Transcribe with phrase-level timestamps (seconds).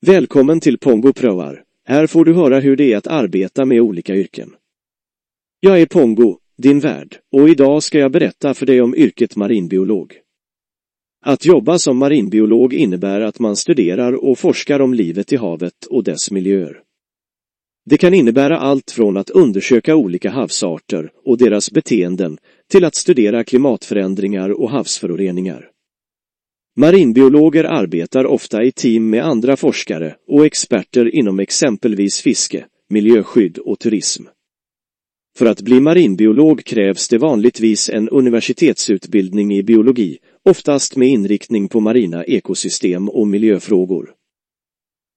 [0.00, 1.62] Välkommen till Pongo Proar.
[1.84, 4.54] Här får du höra hur det är att arbeta med olika yrken.
[5.60, 10.12] Jag är Pongo, din värd, och idag ska jag berätta för dig om yrket marinbiolog.
[11.24, 16.04] Att jobba som marinbiolog innebär att man studerar och forskar om livet i havet och
[16.04, 16.82] dess miljöer.
[17.84, 22.38] Det kan innebära allt från att undersöka olika havsarter och deras beteenden
[22.70, 25.70] till att studera klimatförändringar och havsföroreningar.
[26.78, 33.78] Marinbiologer arbetar ofta i team med andra forskare och experter inom exempelvis fiske, miljöskydd och
[33.78, 34.24] turism.
[35.38, 41.80] För att bli marinbiolog krävs det vanligtvis en universitetsutbildning i biologi, oftast med inriktning på
[41.80, 44.10] marina ekosystem och miljöfrågor.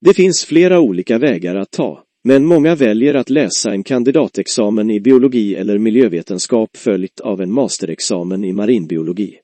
[0.01, 4.99] Det finns flera olika vägar att ta, men många väljer att läsa en kandidatexamen i
[4.99, 9.39] biologi eller miljövetenskap följt av en masterexamen i marinbiologi.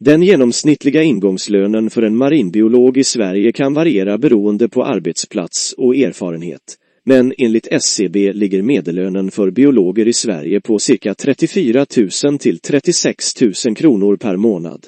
[0.00, 6.76] Den genomsnittliga ingångslönen för en marinbiolog i Sverige kan variera beroende på arbetsplats och erfarenhet,
[7.04, 11.86] men enligt SCB ligger medellönen för biologer i Sverige på cirka 34
[12.24, 14.86] 000 till 36 000 kronor per månad.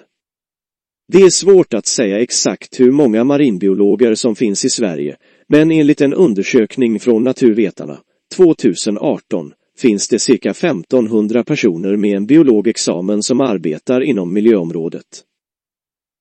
[1.13, 5.17] Det är svårt att säga exakt hur många marinbiologer som finns i Sverige,
[5.49, 7.99] men enligt en undersökning från Naturvetarna
[8.35, 15.25] 2018 finns det cirka 1500 personer med en biologexamen som arbetar inom miljöområdet.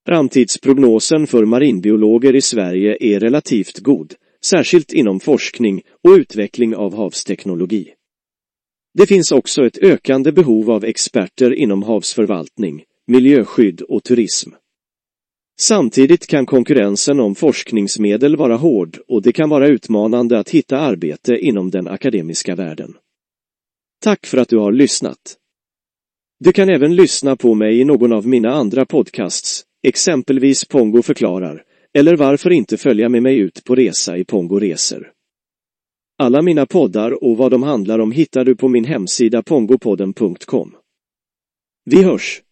[0.06, 4.14] Framtidsprognosen för marinbiologer i Sverige är relativt god,
[4.44, 7.88] särskilt inom forskning och utveckling av havsteknologi.
[8.98, 14.50] Det finns också ett ökande behov av experter inom havsförvaltning, miljöskydd och turism.
[15.60, 21.38] Samtidigt kan konkurrensen om forskningsmedel vara hård och det kan vara utmanande att hitta arbete
[21.38, 22.94] inom den akademiska världen.
[24.00, 25.36] Tack för att du har lyssnat.
[26.40, 31.64] Du kan även lyssna på mig i någon av mina andra podcasts, exempelvis Pongo förklarar,
[31.98, 35.12] eller varför inte följa med mig ut på resa i Pongo Reser.
[36.18, 40.76] Alla mina poddar och vad de handlar om hittar du på min hemsida pongopodden.com.
[41.84, 42.42] Vi hörs!